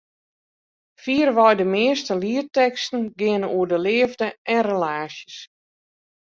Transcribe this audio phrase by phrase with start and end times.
[1.03, 5.35] Fierwei de measte lietteksten geane oer de leafde en relaasjes.